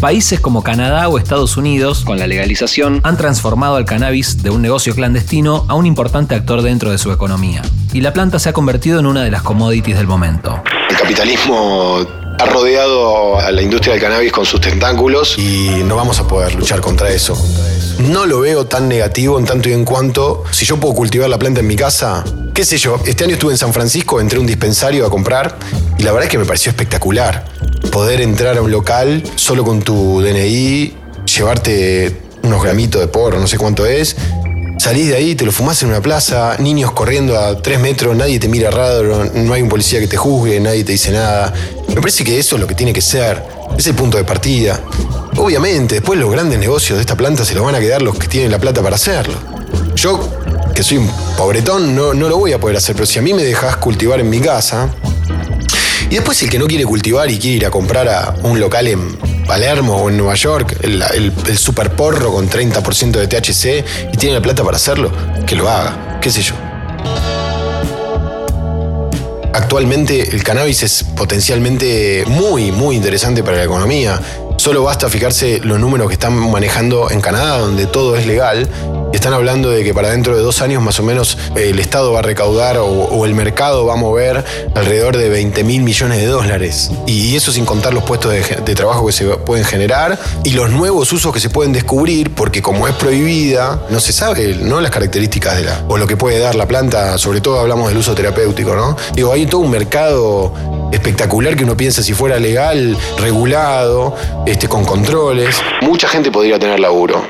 Países 0.00 0.38
como 0.38 0.62
Canadá 0.62 1.08
o 1.08 1.16
Estados 1.18 1.56
Unidos, 1.56 2.04
con 2.04 2.18
la 2.18 2.26
legalización, 2.26 3.00
han 3.04 3.16
transformado 3.16 3.76
al 3.76 3.86
cannabis 3.86 4.42
de 4.42 4.50
un 4.50 4.60
negocio 4.60 4.94
clandestino 4.94 5.64
a 5.68 5.74
un 5.74 5.86
importante 5.86 6.34
actor 6.34 6.60
dentro 6.60 6.90
de 6.90 6.98
su 6.98 7.10
economía. 7.10 7.62
Y 7.94 8.02
la 8.02 8.12
planta 8.12 8.38
se 8.38 8.50
ha 8.50 8.52
convertido 8.52 9.00
en 9.00 9.06
una 9.06 9.22
de 9.22 9.30
las 9.30 9.42
commodities 9.42 9.96
del 9.96 10.06
momento. 10.06 10.62
el 10.90 10.96
capitalismo 10.96 12.00
ha 12.38 12.46
rodeado 12.46 13.38
a 13.38 13.50
la 13.50 13.62
industria 13.62 13.94
del 13.94 14.02
cannabis 14.02 14.32
con 14.32 14.44
sus 14.44 14.60
tentáculos. 14.60 15.38
y 15.38 15.82
no 15.84 15.96
vamos 15.96 16.18
a 16.20 16.26
poder 16.26 16.54
luchar 16.54 16.80
contra 16.80 17.10
eso. 17.10 17.36
No 17.98 18.26
lo 18.26 18.40
veo 18.40 18.66
tan 18.66 18.88
negativo 18.88 19.38
en 19.38 19.44
tanto 19.44 19.68
y 19.68 19.72
en 19.72 19.84
cuanto, 19.84 20.44
si 20.50 20.64
yo 20.64 20.78
puedo 20.78 20.94
cultivar 20.94 21.28
la 21.28 21.38
planta 21.38 21.60
en 21.60 21.66
mi 21.66 21.76
casa, 21.76 22.24
qué 22.52 22.64
sé 22.64 22.76
yo, 22.76 22.98
este 23.06 23.24
año 23.24 23.34
estuve 23.34 23.52
en 23.52 23.58
San 23.58 23.72
Francisco, 23.72 24.20
entré 24.20 24.38
a 24.38 24.40
un 24.40 24.46
dispensario 24.46 25.06
a 25.06 25.10
comprar 25.10 25.56
y 25.96 26.02
la 26.02 26.10
verdad 26.10 26.24
es 26.24 26.30
que 26.30 26.38
me 26.38 26.44
pareció 26.44 26.70
espectacular. 26.70 27.44
Poder 27.92 28.20
entrar 28.20 28.58
a 28.58 28.62
un 28.62 28.70
local 28.70 29.22
solo 29.36 29.64
con 29.64 29.82
tu 29.82 30.20
DNI, 30.20 30.96
llevarte 31.36 32.20
unos 32.42 32.62
gramitos 32.62 33.00
de 33.00 33.06
porro, 33.08 33.38
no 33.38 33.46
sé 33.46 33.58
cuánto 33.58 33.86
es, 33.86 34.16
salís 34.84 35.08
de 35.08 35.16
ahí, 35.16 35.34
te 35.34 35.46
lo 35.46 35.50
fumás 35.50 35.82
en 35.82 35.88
una 35.88 36.02
plaza, 36.02 36.58
niños 36.58 36.92
corriendo 36.92 37.38
a 37.38 37.56
tres 37.56 37.80
metros, 37.80 38.14
nadie 38.14 38.38
te 38.38 38.48
mira 38.48 38.70
raro, 38.70 39.24
no 39.32 39.54
hay 39.54 39.62
un 39.62 39.68
policía 39.70 39.98
que 39.98 40.06
te 40.06 40.18
juzgue, 40.18 40.60
nadie 40.60 40.84
te 40.84 40.92
dice 40.92 41.10
nada. 41.10 41.54
Me 41.88 42.02
parece 42.02 42.22
que 42.22 42.38
eso 42.38 42.56
es 42.56 42.60
lo 42.60 42.66
que 42.66 42.74
tiene 42.74 42.92
que 42.92 43.00
ser, 43.00 43.42
es 43.78 43.86
el 43.86 43.94
punto 43.94 44.18
de 44.18 44.24
partida. 44.24 44.78
Obviamente, 45.38 45.94
después 45.94 46.20
los 46.20 46.30
grandes 46.30 46.58
negocios 46.58 46.98
de 46.98 47.00
esta 47.00 47.16
planta 47.16 47.46
se 47.46 47.54
los 47.54 47.64
van 47.64 47.74
a 47.74 47.80
quedar 47.80 48.02
los 48.02 48.18
que 48.18 48.28
tienen 48.28 48.50
la 48.50 48.58
plata 48.58 48.82
para 48.82 48.96
hacerlo. 48.96 49.32
Yo, 49.96 50.20
que 50.74 50.82
soy 50.82 50.98
un 50.98 51.10
pobretón, 51.38 51.94
no, 51.94 52.12
no 52.12 52.28
lo 52.28 52.36
voy 52.36 52.52
a 52.52 52.60
poder 52.60 52.76
hacer, 52.76 52.94
pero 52.94 53.06
si 53.06 53.18
a 53.18 53.22
mí 53.22 53.32
me 53.32 53.42
dejas 53.42 53.78
cultivar 53.78 54.20
en 54.20 54.28
mi 54.28 54.40
casa, 54.40 54.94
y 56.10 56.16
después 56.16 56.42
el 56.42 56.50
que 56.50 56.58
no 56.58 56.66
quiere 56.66 56.84
cultivar 56.84 57.30
y 57.30 57.38
quiere 57.38 57.56
ir 57.56 57.64
a 57.64 57.70
comprar 57.70 58.06
a 58.06 58.34
un 58.42 58.60
local 58.60 58.86
en 58.88 59.33
Palermo 59.46 59.96
o 59.96 60.10
en 60.10 60.16
Nueva 60.16 60.34
York, 60.34 60.78
el, 60.82 61.32
super 61.56 61.90
porro 61.94 62.32
con 62.32 62.48
30% 62.48 63.12
de 63.12 63.26
THC 63.26 64.12
y 64.12 64.16
tiene 64.16 64.36
la 64.36 64.42
plata 64.42 64.64
para 64.64 64.76
hacerlo, 64.76 65.10
que 65.46 65.54
lo 65.54 65.68
haga, 65.68 66.18
qué 66.20 66.30
sé 66.30 66.42
yo. 66.42 66.54
Actualmente 69.52 70.34
el 70.34 70.42
cannabis 70.42 70.82
es 70.82 71.04
potencialmente 71.04 72.24
muy, 72.26 72.72
muy 72.72 72.96
interesante 72.96 73.42
para 73.42 73.58
la 73.58 73.64
economía. 73.64 74.20
Solo 74.56 74.82
basta 74.82 75.08
fijarse 75.08 75.60
los 75.62 75.78
números 75.78 76.08
que 76.08 76.14
están 76.14 76.34
manejando 76.50 77.10
en 77.10 77.20
Canadá, 77.20 77.58
donde 77.58 77.86
todo 77.86 78.16
es 78.16 78.26
legal. 78.26 78.68
Están 79.14 79.32
hablando 79.32 79.70
de 79.70 79.84
que 79.84 79.94
para 79.94 80.10
dentro 80.10 80.36
de 80.36 80.42
dos 80.42 80.60
años 80.60 80.82
más 80.82 80.98
o 80.98 81.04
menos 81.04 81.38
el 81.54 81.78
Estado 81.78 82.12
va 82.12 82.18
a 82.18 82.22
recaudar 82.22 82.78
o, 82.78 83.24
el 83.24 83.32
mercado 83.32 83.86
va 83.86 83.92
a 83.92 83.96
mover 83.96 84.44
alrededor 84.74 85.16
de 85.16 85.28
20 85.28 85.62
mil 85.62 85.82
millones 85.82 86.18
de 86.18 86.26
dólares. 86.26 86.90
Y 87.06 87.36
eso 87.36 87.52
sin 87.52 87.64
contar 87.64 87.94
los 87.94 88.02
puestos 88.02 88.32
de, 88.32 88.42
de 88.42 88.74
trabajo 88.74 89.06
que 89.06 89.12
se 89.12 89.24
pueden 89.24 89.64
generar 89.64 90.18
y 90.42 90.50
los 90.50 90.68
nuevos 90.70 91.12
usos 91.12 91.32
que 91.32 91.38
se 91.38 91.48
pueden 91.48 91.72
descubrir, 91.72 92.34
porque 92.34 92.60
como 92.60 92.88
es 92.88 92.94
prohibida, 92.94 93.80
no 93.88 94.00
se 94.00 94.12
sabe 94.12 94.56
¿no? 94.60 94.80
las 94.80 94.90
características 94.90 95.58
de 95.58 95.62
la, 95.62 95.84
o 95.86 95.96
lo 95.96 96.08
que 96.08 96.16
puede 96.16 96.40
dar 96.40 96.56
la 96.56 96.66
planta, 96.66 97.16
sobre 97.16 97.40
todo 97.40 97.60
hablamos 97.60 97.90
del 97.90 97.98
uso 97.98 98.16
terapéutico, 98.16 98.74
¿no? 98.74 98.96
Digo, 99.14 99.32
hay 99.32 99.46
todo 99.46 99.60
un 99.60 99.70
mercado 99.70 100.52
espectacular 100.90 101.56
que 101.56 101.62
uno 101.62 101.76
piensa 101.76 102.02
si 102.02 102.14
fuera 102.14 102.40
legal, 102.40 102.98
regulado, 103.18 104.16
este, 104.44 104.66
con 104.66 104.84
controles. 104.84 105.54
Mucha 105.82 106.08
gente 106.08 106.32
podría 106.32 106.58
tener 106.58 106.80
laburo. 106.80 107.24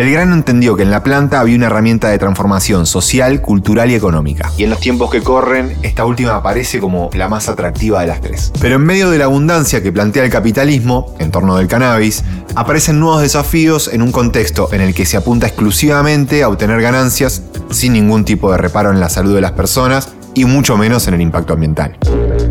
Belgrano 0.00 0.34
entendió 0.34 0.76
que 0.76 0.82
en 0.82 0.90
la 0.90 1.02
planta 1.02 1.40
había 1.40 1.56
una 1.56 1.66
herramienta 1.66 2.08
de 2.08 2.18
transformación 2.18 2.86
social, 2.86 3.42
cultural 3.42 3.90
y 3.90 3.94
económica. 3.94 4.50
Y 4.56 4.64
en 4.64 4.70
los 4.70 4.80
tiempos 4.80 5.10
que 5.10 5.20
corren, 5.20 5.76
esta 5.82 6.06
última 6.06 6.36
aparece 6.36 6.80
como 6.80 7.10
la 7.12 7.28
más 7.28 7.50
atractiva 7.50 8.00
de 8.00 8.06
las 8.06 8.22
tres. 8.22 8.50
Pero 8.62 8.76
en 8.76 8.80
medio 8.80 9.10
de 9.10 9.18
la 9.18 9.26
abundancia 9.26 9.82
que 9.82 9.92
plantea 9.92 10.24
el 10.24 10.30
capitalismo, 10.30 11.14
en 11.18 11.30
torno 11.30 11.58
del 11.58 11.68
cannabis, 11.68 12.24
aparecen 12.54 12.98
nuevos 12.98 13.20
desafíos 13.20 13.90
en 13.92 14.00
un 14.00 14.10
contexto 14.10 14.70
en 14.72 14.80
el 14.80 14.94
que 14.94 15.04
se 15.04 15.18
apunta 15.18 15.46
exclusivamente 15.46 16.42
a 16.42 16.48
obtener 16.48 16.80
ganancias 16.80 17.42
sin 17.68 17.92
ningún 17.92 18.24
tipo 18.24 18.50
de 18.50 18.56
reparo 18.56 18.90
en 18.90 19.00
la 19.00 19.10
salud 19.10 19.34
de 19.34 19.42
las 19.42 19.52
personas 19.52 20.08
y 20.34 20.44
mucho 20.44 20.76
menos 20.76 21.06
en 21.08 21.14
el 21.14 21.20
impacto 21.20 21.54
ambiental. 21.54 21.96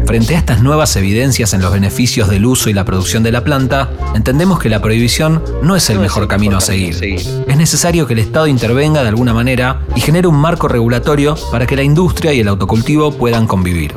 Frente 0.06 0.36
a 0.36 0.40
estas 0.40 0.62
nuevas 0.62 0.96
evidencias 0.96 1.54
en 1.54 1.62
los 1.62 1.72
beneficios 1.72 2.30
del 2.30 2.46
uso 2.46 2.70
y 2.70 2.74
la 2.74 2.86
producción 2.86 3.24
de 3.24 3.32
la 3.32 3.44
planta, 3.44 3.90
entendemos 4.16 4.60
que 4.60 4.70
la 4.70 4.82
prohibición 4.82 5.44
no 5.62 5.76
es 5.76 5.90
el 5.90 6.00
mejor 6.00 6.28
camino 6.28 6.58
a 6.58 6.62
seguir. 6.62 6.96
Es 7.04 7.58
necesario 7.58 8.08
que 8.08 8.14
el 8.14 8.20
Estado 8.20 8.48
intervenga 8.48 9.04
de 9.04 9.10
alguna 9.10 9.34
manera 9.34 9.82
y 9.96 10.02
genere 10.02 10.28
un 10.28 10.36
marco 10.36 10.68
regulatorio 10.68 11.36
para 11.52 11.68
que 11.68 11.76
la 11.76 11.84
industria 11.84 12.34
y 12.34 12.40
el 12.40 12.48
autocultivo 12.48 13.12
puedan 13.12 13.48
convivir. 13.48 13.96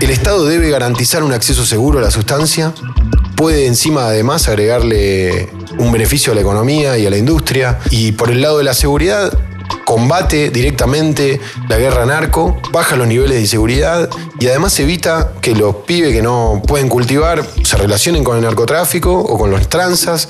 El 0.00 0.10
Estado 0.10 0.44
debe 0.44 0.68
garantizar 0.68 1.22
un 1.24 1.32
acceso 1.32 1.64
seguro 1.64 1.98
a 1.98 2.02
la 2.02 2.10
sustancia, 2.10 2.74
puede 3.36 3.66
encima 3.66 4.02
además 4.06 4.46
agregarle 4.48 5.48
un 5.78 5.92
beneficio 5.92 6.32
a 6.32 6.34
la 6.34 6.40
economía 6.40 6.98
y 6.98 7.06
a 7.06 7.10
la 7.10 7.16
industria, 7.16 7.78
y 7.90 8.12
por 8.12 8.30
el 8.30 8.40
lado 8.40 8.58
de 8.58 8.64
la 8.64 8.74
seguridad 8.74 9.32
combate 9.84 10.50
directamente 10.50 11.40
la 11.68 11.78
guerra 11.78 12.04
narco, 12.06 12.60
baja 12.72 12.96
los 12.96 13.06
niveles 13.06 13.36
de 13.36 13.40
inseguridad 13.40 14.10
y 14.38 14.48
además 14.48 14.78
evita 14.80 15.32
que 15.40 15.54
los 15.54 15.76
pibes 15.86 16.12
que 16.12 16.22
no 16.22 16.60
pueden 16.66 16.88
cultivar 16.88 17.44
se 17.62 17.76
relacionen 17.76 18.24
con 18.24 18.36
el 18.36 18.42
narcotráfico 18.42 19.12
o 19.12 19.38
con 19.38 19.50
los 19.50 19.68
tranzas 19.68 20.28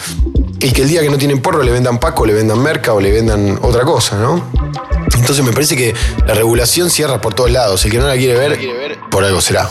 y 0.61 0.73
que 0.73 0.83
el 0.83 0.89
día 0.89 1.01
que 1.01 1.11
no 1.11 1.19
tienen 1.19 1.41
porro 1.41 1.63
le 1.63 1.73
vendan 1.73 1.99
paco, 1.99 2.27
le 2.27 2.35
vendan 2.35 2.59
merca 2.59 2.93
o 2.93 3.01
le 3.01 3.11
vendan 3.11 3.59
otra 3.63 3.85
cosa, 3.85 4.19
¿no? 4.19 4.45
Entonces 5.15 5.45
me 5.45 5.53
parece 5.53 5.77
que 5.77 5.95
la 6.27 6.35
regulación 6.35 6.91
cierra 6.91 7.21
por 7.21 7.35
todos 7.35 7.51
lados. 7.51 7.85
El 7.85 7.91
que 7.91 7.99
no 7.99 8.07
la 8.07 8.17
quiere 8.17 8.35
ver, 8.35 8.99
por 9.11 9.25
algo 9.25 9.41
será. 9.41 9.71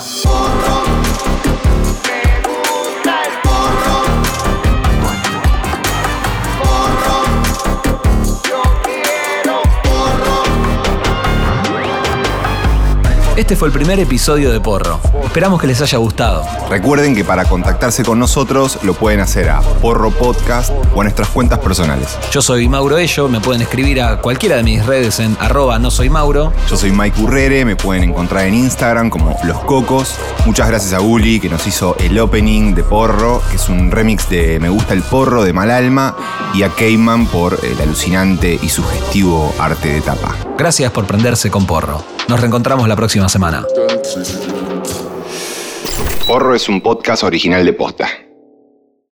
Este 13.36 13.58
fue 13.58 13.68
el 13.68 13.74
primer 13.74 14.00
episodio 14.00 14.50
de 14.50 14.62
Porro. 14.62 14.98
Esperamos 15.26 15.60
que 15.60 15.68
les 15.68 15.82
haya 15.82 15.98
gustado. 15.98 16.46
Recuerden 16.70 17.14
que 17.14 17.26
para 17.26 17.44
contactarse 17.44 18.06
con 18.06 18.18
nosotros 18.18 18.80
lo 18.84 18.94
pueden 18.94 19.20
hacer 19.20 19.50
a 19.50 19.60
Porro 19.60 20.10
Podcast 20.12 20.72
o 20.96 21.02
a 21.02 21.04
nuestras 21.04 21.28
cuentas 21.28 21.60
personales. 21.60 22.18
Yo 22.32 22.42
soy 22.42 22.70
Mauro 22.70 22.98
Ello, 22.98 23.28
me 23.28 23.42
pueden 23.42 23.62
escribir 23.62 24.02
a 24.02 24.22
cualquiera 24.22 24.56
de 24.56 24.64
mis 24.64 24.86
redes 24.86 25.20
en 25.20 25.36
arroba 25.42 25.78
no 25.80 25.92
soy 25.92 26.10
Mauro. 26.10 26.54
Yo 26.70 26.78
soy 26.78 26.94
Mike 26.94 27.22
Urrere, 27.22 27.66
me 27.66 27.76
pueden 27.76 28.06
encontrar 28.06 28.46
en 28.46 28.54
Instagram 28.54 29.10
como 29.10 29.38
Los 29.44 29.60
Cocos. 29.66 30.16
Muchas 30.46 30.70
gracias 30.70 30.94
a 30.94 31.02
Uli 31.02 31.42
que 31.42 31.50
nos 31.50 31.68
hizo 31.68 31.98
el 32.00 32.18
opening 32.18 32.74
de 32.74 32.86
Porro, 32.86 33.42
que 33.50 33.58
es 33.58 33.68
un 33.68 33.92
remix 33.92 34.30
de 34.30 34.62
Me 34.62 34.70
gusta 34.70 34.94
el 34.94 35.02
porro 35.02 35.44
de 35.44 35.52
Mal 35.52 35.72
Alma, 35.72 36.16
y 36.54 36.64
a 36.64 36.70
Cayman 36.70 37.28
por 37.28 37.60
el 37.66 37.82
alucinante 37.82 38.58
y 38.62 38.70
sugestivo 38.70 39.54
arte 39.60 39.90
de 39.90 40.00
tapa. 40.00 40.38
Gracias 40.58 40.92
por 40.92 41.06
prenderse 41.06 41.52
con 41.52 41.66
Porro. 41.66 42.04
Nos 42.28 42.40
reencontramos 42.40 42.88
la 42.88 42.96
próxima 42.96 43.28
semana. 43.30 43.66
Porro 46.28 46.56
es 46.56 46.70
un 46.70 46.82
podcast 46.82 47.24
original 47.24 47.66
de 47.66 47.74
Posta. 47.74 48.25